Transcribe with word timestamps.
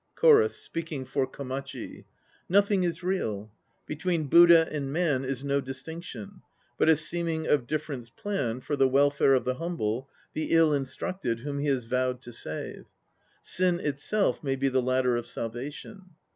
CHORUS 0.15 0.55
(speaking 0.55 1.05
for 1.05 1.27
KOMACHI). 1.27 2.05
"Nothing 2.49 2.81
is 2.81 3.03
real. 3.03 3.51
Between 3.85 4.23
Buddha 4.23 4.67
and 4.71 4.91
Man 4.91 5.23
Is 5.23 5.43
no 5.43 5.61
distinction, 5.61 6.41
but 6.79 6.89
a 6.89 6.95
seeming 6.97 7.45
of 7.45 7.67
difference 7.67 8.09
planned 8.09 8.63
For 8.65 8.75
the 8.75 8.87
welfare 8.87 9.35
of 9.35 9.45
the 9.45 9.53
humble, 9.61 10.09
the 10.33 10.53
ill 10.55 10.73
instructed, 10.73 11.41
Whom 11.41 11.59
he 11.59 11.67
has 11.67 11.85
vowed 11.85 12.19
to 12.23 12.33
save. 12.33 12.85
Sin 13.43 13.79
itself 13.79 14.43
may 14.43 14.55
be 14.55 14.69
the 14.69 14.81
ladder 14.81 15.17
of 15.17 15.27
salvation." 15.27 16.09